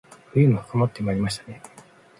[0.33, 1.61] 冬も深まってまいりましたね